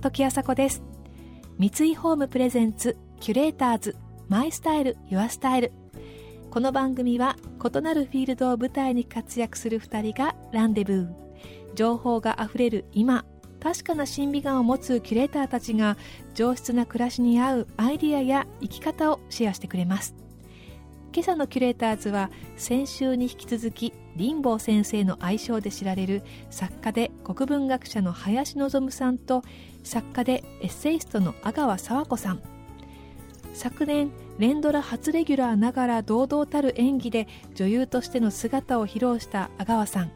[0.00, 0.82] 時あさこです。
[1.58, 3.96] 三井ホームプレゼンツキュレーターズ
[4.28, 5.72] マイスタイルユアスタイル。
[6.50, 11.08] この番組は異なるフィールドを舞台に活躍する2人がランデブー。
[11.74, 13.24] 情報があふれる今
[13.60, 15.96] 確かな審美眼を持つキュレーターたちが
[16.34, 20.14] 上質な暮らしに合うアイディアや生き方をシェアしてくれます。
[21.12, 29.44] 今朝のキュレーターズは先週に引き続きリンボー先生の愛称で知られる作家で国文学者の林望さんと
[29.84, 32.42] 作家でエッセイストの阿川佐和子さん。
[33.54, 40.10] 昨年連ドラ初レギュラーながら堂々たる演技で女優としての姿を披露した阿川さん。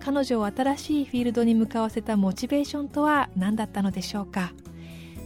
[0.00, 4.52] 彼女を新しいフィールドに向かわせたモチベーションとは何だったのでしょうか？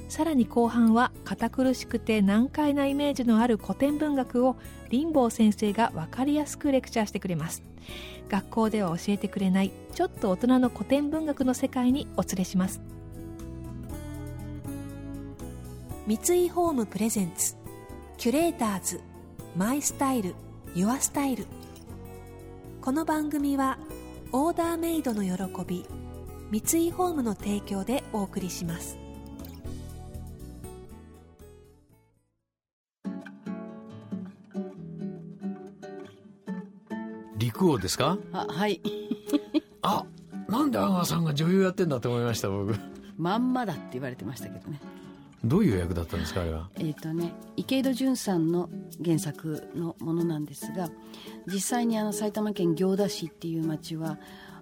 [0.08, 4.56] さらに後半は堅苦しくて難解なイメージのある古典文学を
[4.90, 7.62] 林坊先生が分かりやすくレクチャーしてくれます。
[8.28, 12.80] 学校では教えてくれないちょっと大人の古典文学の世界にお連れします。
[16.06, 17.56] 三井ホームプレゼンツ
[18.18, 19.00] キュレーターズ
[19.56, 20.34] マイスタイル
[20.74, 21.46] ユアスタイル。
[22.80, 23.78] この番組は
[24.32, 25.86] オーダーメイドの喜び
[26.50, 29.03] 三井ホームの提供でお送りします。
[37.64, 38.18] 陸王ですか？
[38.32, 38.80] あはい。
[39.82, 40.04] あ
[40.48, 42.74] なんで阿川さんが女優やってんだと思いました僕。
[43.16, 44.80] まんまだって言われてましたけどね。
[45.44, 46.70] どういう役だったんですかあれは？
[46.76, 48.70] えっ、とね池井戸潤さんの
[49.04, 50.90] 原作のものなんですが
[51.46, 54.18] 実際にあの埼玉県行田市っていう町は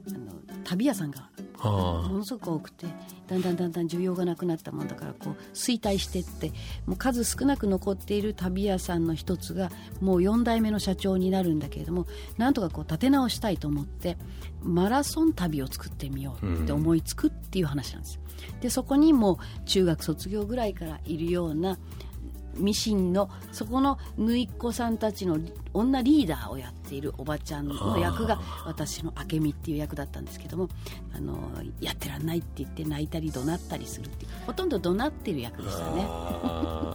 [0.08, 0.32] あの
[0.64, 1.28] 旅屋さんが
[1.62, 2.86] ものすごく多くて
[3.28, 6.52] だんだんだんだん需要がなくなったもんだからこう衰退してって
[6.86, 14.16] もう数少なく残っている旅屋さんの一つがもう4代目の社長になるんだけれどもなんとかこう立て直したいと思って
[14.60, 18.18] マラソン旅を作ってみようって思いつくっていう話なんです。
[18.60, 21.78] でそこにもう中学卒業ぐらいからいるような
[22.56, 25.38] ミシンのそこの縫いっ子さんたちの
[25.74, 30.68] 女リーダーをやっているおばちゃんの役が私の明美っていう役だったんですけども
[31.14, 31.34] あの
[31.80, 36.06] やってらんないって言って泣いたり怒鳴ったりするっていうほとんど怒鳴ってる役でしたね。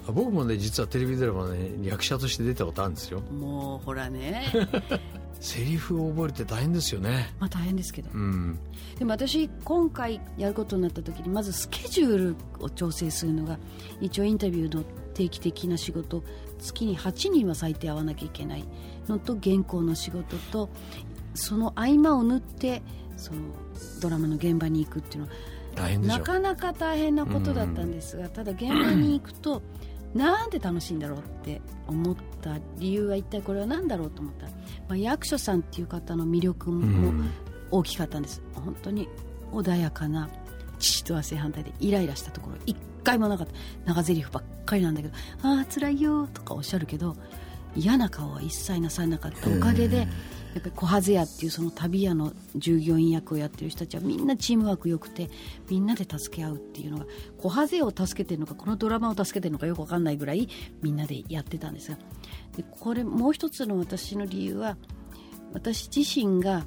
[0.07, 3.22] 僕もね実はテレビドラマね役者として出たことあるんですよ。
[3.22, 4.45] もうほらね
[5.40, 7.34] セリフを覚えるって大変ですよね。
[7.40, 8.60] まあ大変ですけど、うん。
[8.98, 13.60] でも私今回やることになった時にまずスケジュールを調整するのが
[14.02, 14.84] 一応インタビューの
[15.14, 16.24] 定期的な仕事。
[16.60, 18.66] 月に8人は最低会わなきゃいけない
[19.08, 20.70] のと原稿の仕事と
[21.36, 22.82] その合間を縫って
[23.16, 23.42] その
[24.02, 29.62] ドラマの現場に行くっていうのはなかなか大変なことだったんですが、ただ現場に行くと
[30.16, 34.52] なんで楽しいんだろうって思った理由は一体これは何だろうと思ったら、
[34.88, 37.24] まあ、役所さんっていう方の魅力も
[37.72, 39.08] 大きかったんです、本当に
[39.52, 40.30] 穏やかな
[40.80, 43.53] 父とは正反対でイライラしたところ一回もなかった。
[43.86, 47.16] 長台詞ばっかりなんだけど「ああ辛いよ」とかおっしゃるけど
[47.75, 50.08] 嫌な顔は一切なされなかったおかげで
[50.57, 55.29] やっぱり小はず屋っていうその旅屋の従業員役をやってる人たちはみんなチームワーク良くて
[55.69, 57.06] みんなで助け合うっていうのが
[57.38, 60.50] 小はず屋を助けてるのかこのドラマを助けてるのかよく分かんないぐらい
[60.81, 61.97] みんなでやってたんですが
[62.56, 64.78] でこれもう一つの私の理由は
[65.53, 66.66] 私自身が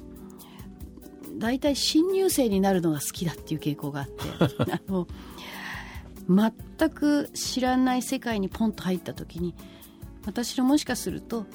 [1.37, 4.23] 大体新入生になるのが好きだっていう傾向があって
[4.71, 5.07] あの
[6.29, 9.53] 全く知らない世界にポンと入った時に
[10.25, 11.45] 私のもしかすると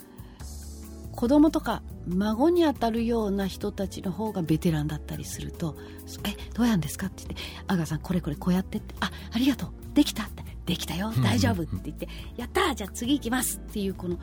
[1.12, 5.76] 子供とか孫に当たるような人たちの方がベテランだったりすると
[6.24, 9.70] 「えどうやるんですか?」って言って「阿川さんこれこれこうやって」って「あありがとう。
[9.94, 11.12] できた」って「できたよ。
[11.22, 12.74] 大丈夫」って言って「やったー！
[12.74, 14.18] じゃあ次行きます」っていうこの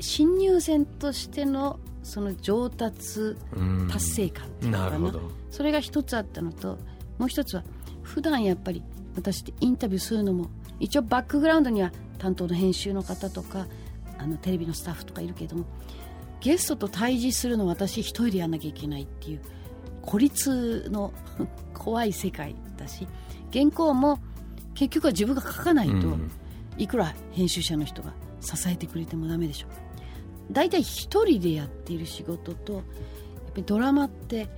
[0.00, 3.88] 新入生としてのその上達うん。
[3.90, 5.12] 達成感っていうのかな。
[5.50, 6.78] それが一つあったのと
[7.18, 7.62] もう一つは
[8.02, 8.82] 普段やっぱり
[9.16, 13.66] 私ってインタビューするのも一応バックグラウンドには担当の編集の方とか
[14.18, 15.64] あのテレビのスタッフとかいるけども
[16.44, 19.40] ゲストと対峙するのを私一人でやんなきゃいけないっていう
[20.02, 21.10] 孤立の
[21.72, 23.08] 怖い世界だし
[23.50, 24.18] 原稿も
[24.74, 26.30] 結局は自分が書かないと、うん。
[26.76, 29.68] いくら編集者の人が支えてくれてもダメでしょ
[30.50, 32.88] 大体一人でやっている仕事とやっぱ
[33.56, 34.48] りドラマって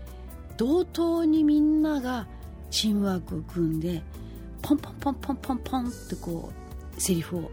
[0.56, 2.26] 同等にみんなが
[2.70, 4.02] チームワークを組んで
[4.62, 6.50] ポンポンポンポンポンポンってこ
[6.96, 7.50] うセリフを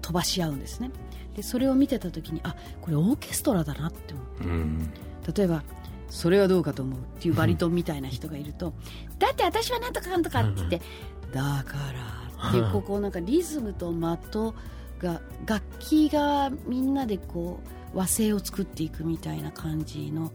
[0.00, 0.90] 飛ばし合うんですね
[1.34, 4.44] でそれを見てた時にあこれオーケストラだなって思う。
[4.44, 4.92] うん。
[5.34, 5.62] 例えば
[6.10, 8.74] 「それはどうかと思う」っていうバリトンみたいな人がいると
[9.18, 10.82] 「だって私はなんとかなんとか」って言って
[11.32, 14.54] 「だから」っていうこうこうなんかリズムと的
[15.02, 17.60] が楽器がみんなでこ
[17.94, 20.32] う和声を作っていくみたいな感じの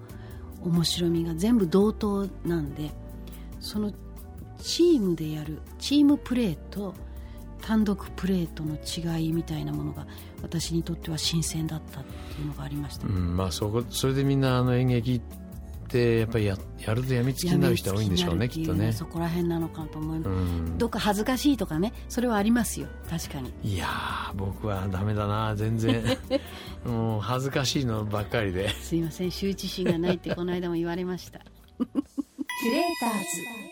[0.61, 2.91] 面白みが全部同等なんで
[3.59, 3.93] その
[4.59, 6.93] チームでやるチームプレーと
[7.61, 10.05] 単独プレーとの違いみたいなものが
[10.41, 15.21] 私にとっては新鮮だったっていうのがありました、うんまあ、そこそれでみんなあの演劇っ
[15.89, 18.91] てやっぱりややるとやみつきになる人多いんでしょうねきっとね。
[18.91, 23.53] そこら辺なのかと思います、うん、どっか恥ずかしいとかねそれはありますよ確かに。
[23.63, 23.87] いや
[24.35, 26.03] 僕はダメだな全然。
[26.85, 28.69] もう恥ずかしいのばっかりで。
[28.81, 31.39] すいません羞恥心がないってこの間も言われました。
[32.59, 33.66] キュレーターズ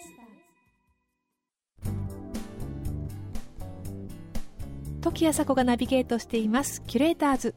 [5.06, 6.82] 時谷紗子がナビゲートしています。
[6.82, 7.54] キュレーターズ。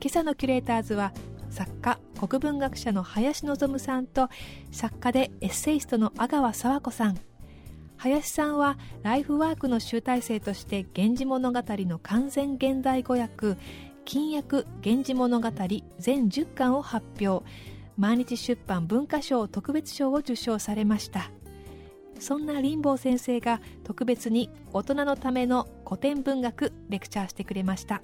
[0.00, 1.12] 今朝のキュレーターズは
[1.50, 4.28] 作家国文学者の林望さんと
[4.70, 7.18] 作家でエッセイストの阿川佐和子さん。
[7.96, 13.56] 林さんはライフワークの集大成として「源氏物語」の完全現代語訳
[14.06, 15.48] 「金訳源氏物語」
[15.98, 17.44] 全10巻を発表。
[17.96, 21.32] 毎日出版文化賞特別賞を受賞されました。
[22.18, 28.02] そんな林坊先生が特別に大人のための古典文学レクチャーしてくれました。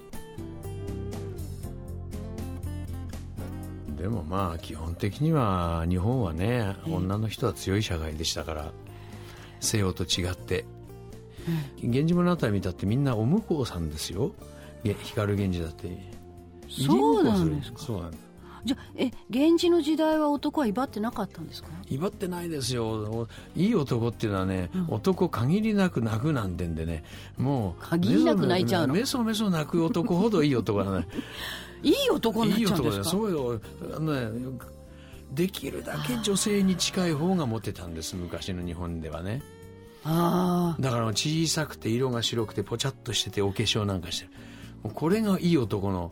[3.97, 8.71] でもまあ基本的には日本はね、女の人は強い社会でしたから
[9.61, 10.65] 西洋と違って
[11.81, 14.33] 「源氏物語」見たってみんなお婿さんですよ。
[14.83, 16.13] 光源氏だって。
[16.69, 17.79] そうなんですか。
[17.79, 18.22] そうなんです
[18.65, 21.69] じゃえ源氏の時代は男は威張ってなかったんですか？
[21.89, 23.27] 威張ってないですよ。
[23.55, 27.03] いい男っていうのはね、うん、男限りなく泣くなんてんでね
[27.37, 28.93] もう限りなく泣いちゃうの？
[28.93, 31.07] メソメソ泣く男ほどいい男だね
[31.83, 33.03] いい男になっちゃうんですか？
[33.05, 33.59] そうよ。
[33.95, 34.57] あの、ね、
[35.33, 39.41] できるだけ女性に近い方がモテたんです昔の日本ではね。
[40.05, 44.25] あだから小さくて色が白くてぽちゃっとしててお化粧なんかして。
[44.25, 46.11] るこれがいい男の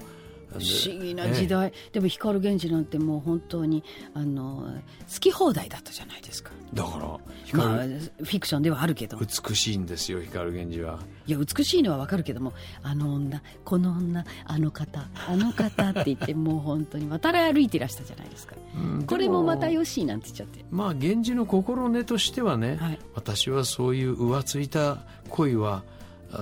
[0.60, 3.84] 不思議な時代、でも光源氏なんてもう本当に
[4.14, 4.76] あの
[5.12, 6.52] 好き放題だったじゃないですか。
[6.74, 9.18] だから光、まあ、フィクションではあるけど。
[9.18, 11.00] 美しいんですよ光源氏は。
[11.28, 12.54] いや美しいのはわかるけども
[12.84, 20.66] あの女この女あの方あの方って言って もう本当に渡り歩いてらしたじゃないですか、うん、これもまたよしなんて言っちゃって。
[20.72, 25.84] まあ源氏の心根としてはね、はい、私はそういう浮ついた恋は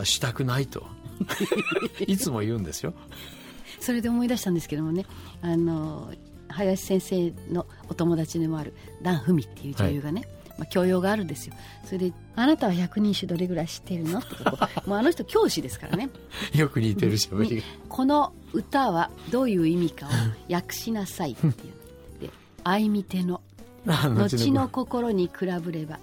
[0.04, 0.86] したくないと。
[2.08, 2.94] いつも言うんですよ
[3.80, 5.06] それで思い出したんですけどもね
[5.42, 6.12] あの
[6.50, 10.30] 林先生のお友達でもある段文っていう女優がね、はい。
[10.60, 11.54] まあ、教養があるんですよ。
[11.86, 14.28] それで「あなたは百人一首どれぐらい知っているの?」って
[14.86, 16.10] もうあの人教師ですからね。
[16.54, 17.64] よく似てるしゃべり。
[17.88, 21.54] この歌はどういう意味かを訳しなさいっていう。
[22.22, 22.30] で
[22.66, 23.42] 「相見ての。
[23.86, 26.00] 後の心に比べれば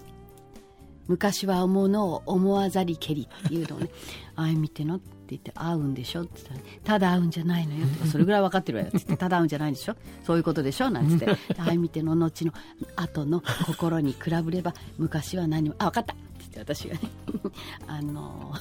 [1.09, 3.91] 昔はものを思わざりけり」っていうのをね
[4.37, 9.95] 「相見ての」って言って「会うんでしょ」って言ったら、ね「ただ会うんじゃないのよ」とか「それぐらい分かってるわよ」って言って「ただ会うんじゃないでしょ
[10.25, 11.27] そういうことでしょ」なんつって
[11.59, 12.53] 「会い見ての後の
[12.97, 17.01] 後の心に比べれば昔は何もあ分かった」って言って私がね
[17.87, 18.53] あの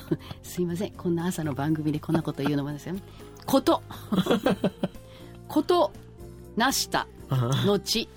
[0.44, 3.02] すいませんこんな朝の番組でこんなこと言うのもですよね
[3.46, 3.82] こと
[5.48, 5.92] こと
[6.56, 7.08] なした
[7.66, 8.08] 後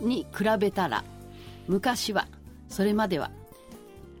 [0.00, 1.04] に比べたら
[1.68, 2.26] 昔は
[2.72, 3.30] それまでは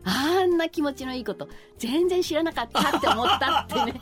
[0.04, 4.00] あんな気持ちのいいこと全然知らなかったって思ったってね。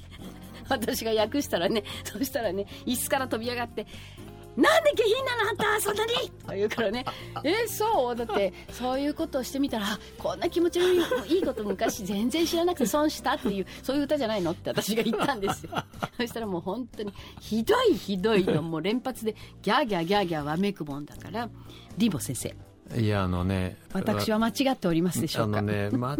[0.68, 3.86] 私が訳したらねそしたらね椅子から飛び上がって
[4.56, 7.04] 「なんで下品なのあんたそんなに!」とか言うからね
[7.44, 8.16] 「えそう？
[8.16, 10.86] だってそういうことをしてみたらこんな気持ちの
[11.26, 15.70] いいこと昔全然知らなくて損したっていうそういう歌じゃないの?」って私が言ったんですよ。
[16.16, 21.50] そしたらもう本当にひどいひどいのもう連発でギャーギャーギャーギャーわめくもんだから
[21.98, 22.56] リボ先生。
[22.96, 25.58] いやあのね私は間違っておりますでしょうか？
[25.58, 26.16] あのね 間違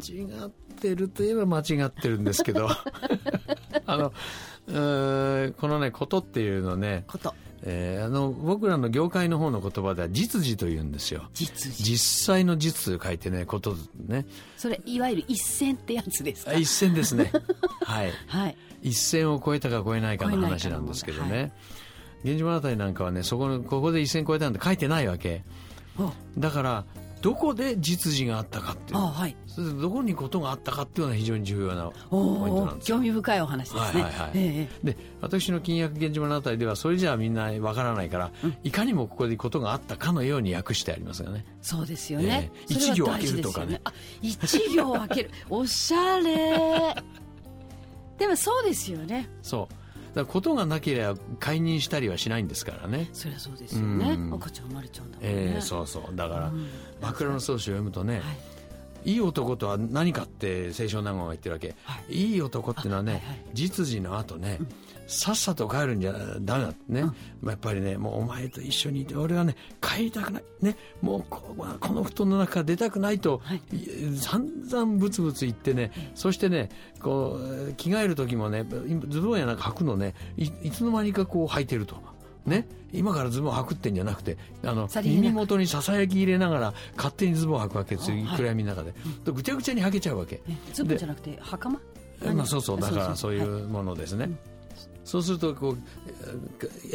[0.46, 2.68] ってるといえば間違ってるんですけど。
[3.86, 4.12] あの
[4.66, 7.34] このね「こと」っていうのねこと。
[7.66, 11.30] えー、あの僕らの業界の方の言葉では実事というんですよ。
[11.32, 13.74] 実実際の実書いてねこと
[14.06, 14.26] ね。
[14.58, 16.52] それいわゆる一線ってやつですか？
[16.54, 17.32] 一線ですね。
[17.84, 21.52] はい、はい、一線を超えたか超えないかの話なんですけどね
[22.24, 25.42] 「源氏物語」なんかはねそこのここで一線超えたんで書いてないわけ
[26.38, 26.84] だから
[27.24, 34.30] どこで実需があったかっていう、はい、それでどこにことがあったかっていうのは非常に重要なポイントなんです興味深いお話ですね、はいはいはい。
[34.34, 41.46] えー、で私の金訳源氏物語ではそれじゃあみんなわからないから、うん、いかにもここでことがあったかのように訳してありますよね。
[41.62, 43.80] そうですよね、えー、一行開けるとかね。
[44.20, 44.36] 一
[44.76, 45.30] 行開ける。
[45.48, 46.94] おしゃれ。
[48.18, 49.30] でもそうですよね。
[49.40, 49.83] そう
[50.14, 53.08] だことがなければ解任したりはしないんですからね。
[53.12, 56.16] そりゃそうですよね、赤ちゃん生まれちゃうんだもんね、えー、そうそう。
[56.16, 56.52] だから
[57.02, 58.53] 「枕草子」を読むとね、はい
[59.04, 64.68] いい男とは何かって清少納言が言ってるわけ、はい、いい男っていうのはね、はいはい、実事の後ね、うん。
[65.06, 67.00] さっさと帰るんじゃダメだね、
[67.42, 70.42] うん、やっぱりねもうお前と一緒にいて俺はね帰りたくない。
[70.62, 73.60] ねもうここの布団の中から出たくないと、はい、
[74.16, 76.70] 散々ブツブツ言ってね、そしてね
[77.02, 78.64] こう着替える時もね
[79.08, 81.96] ズボンやなんか履くのねいつの間にかこう履いてると。
[82.46, 88.92] ね、今からズボン履くってんじゃなくてあの耳元にささやき入れながら勝手にズボン履くわけですよ暗闇の中で、
[89.24, 90.40] ぐちゃぐちゃに履けちゃうわけ。
[90.72, 91.80] ズボンじゃなくて袴？
[92.34, 94.30] まあ、そうそうだからそういうものですね、
[95.04, 95.76] そうするとこう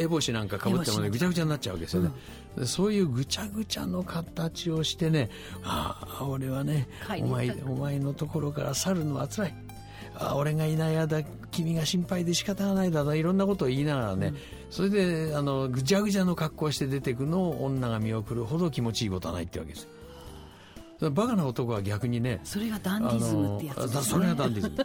[0.00, 2.10] 烏帽子なんかかぶってもねぐちゃぐちゃになっちゃうわけですよね、
[2.56, 5.30] うん、そういうぐちゃぐちゃの形をしてね
[5.62, 6.88] ああ俺はね
[7.20, 9.54] お前お前のところから去るのはつらい。
[10.16, 14.36] あ俺がいない間君が心配で仕方がないだといろんなことを言いながらね、うん、
[14.70, 19.88] それであのぐちゃぐちゃの格好をして出てくのを女が見送るほど気持ちいいことはないってわけです
[21.10, 24.76] バカな男は逆にねそれがダンディズムってやつですねそれがダンディズム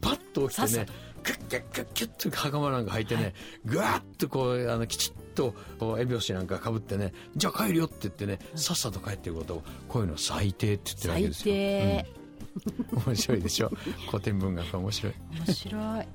[0.00, 0.86] パッと起きてね
[1.24, 3.32] キュッキュッキュッキュッと袴なんか履いてね、
[3.64, 11.54] ぐわっとこう、あの、きちっと、こう、エビオシなんかかぶってね、じゃあ帰るよって言ってね、さっさと帰ってることを、こういうの最低って言ってるわけですよ。
[11.54, 12.06] 最低。
[12.92, 13.72] うん、面白いでしょ？
[14.10, 15.14] 古典文学は面白い。
[15.46, 16.08] 面白い。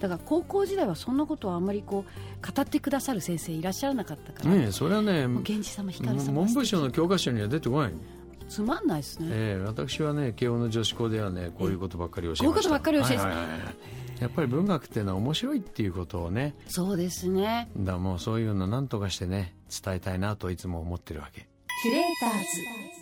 [0.00, 7.92] だから高校時代はそんなことはあんまりこう語ってくださる先生いらっしゃらなかったからねそれはね源氏様光様文部省の教科書には出てこない
[8.48, 12.44] つまんないですね、えー、私はね慶応の女子校ではねこういうことばっかり教えました。
[12.46, 13.50] こういうことばっかり教えて、はいはいはい
[14.20, 17.70] やっぱり文学っていうのは面白いっていうことをねそうですね。
[17.74, 21.48] だもうそういうの何とかしてね伝えたいなといつも思ってるわけ。
[21.82, 22.99] キュレーターズ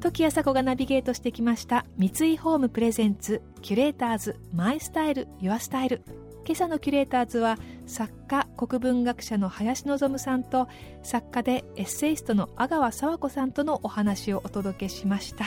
[0.00, 6.02] 時あさこがナビゲートしてきました三井ホームプレゼンツキュレーターズマイスタイルユアスタイル。
[6.46, 10.68] 今朝のキュレーターズは作家国文学者の林望さんと
[11.02, 15.44] 作家でエッセイストの阿川佐和子さんとのお話をお届けしました。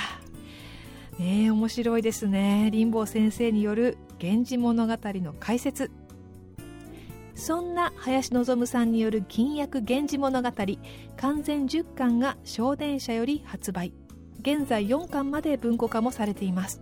[1.18, 2.70] ね面白いですね。
[2.72, 5.90] 林坊先生による「源氏物語」の解説。
[7.34, 10.50] そんな林望さんによる「銀薬源氏物語」
[11.18, 13.92] 完全10巻が小電車より発売。
[14.44, 16.82] 現在4巻まで文庫化もされています。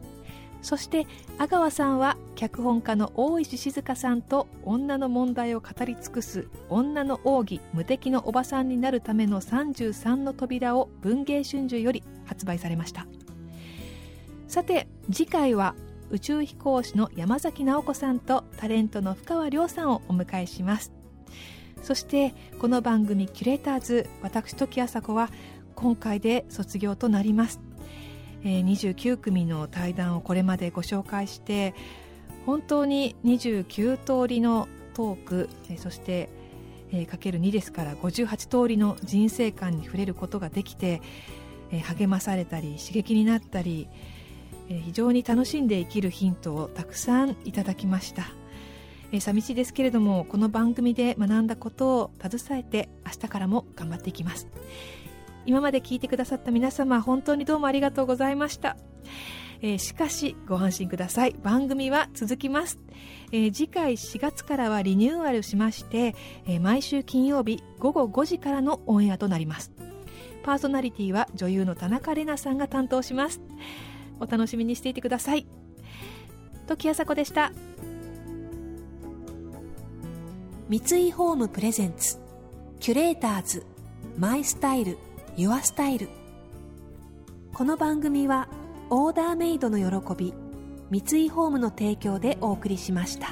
[0.62, 1.08] そして
[1.39, 13.08] 阿川さんは脚本家の大石静香さんと女の問題を語り尽くす女の奥義無敵のおばさんになるための33の扉を文藝春秋より発売されました。
[14.48, 15.75] さて次回は
[16.12, 20.91] 宇宙飛行士の山崎直子さんとタレントの深川亮さんをお迎えします。
[21.82, 25.32] そしてこの番組「キュレーターズ」私時あさこは
[25.75, 27.60] 今回で卒業となります、
[28.44, 31.74] えー、29組の対談をこれまでご紹介して
[32.46, 36.30] 本当に29通りのトーク、えー、そして
[36.92, 41.01] えー、かける2ですから58通りの人生観に触れることができて、
[41.72, 43.88] えー、励まされたり刺激になったり、
[44.70, 48.25] え非常に楽しんで生きるヒントをたくさんいただきました、
[49.12, 54.48] え寂しいですけれどもこの番組で学んだことを携えて明日からも頑張っていきます。
[55.45, 58.77] 今まで聞いてくださった皆様本当にどうもありがとうございました、
[59.62, 61.36] えー、しかしご安心ください。
[61.43, 62.79] 番組は続きます、
[63.31, 69.71] えー、次回4月からはリニューアルしまして、えー、毎週金曜日午後5時からのオンエアとなります。
[70.43, 73.41] パーソナリティは女優の田中玲奈さんが担当します。
[74.19, 75.45] お楽しみにしていてください。
[76.67, 77.51] 時あさこでした。
[80.67, 82.17] 三井ホームプレゼンツ
[82.79, 83.65] キュレーターズ
[84.17, 84.98] マイスタイル。
[85.38, 86.09] ユアスタイル
[87.53, 88.50] この番組は
[88.89, 90.33] オーダーメイドの喜び
[90.89, 93.29] 三井ホームの提供でお送りしました。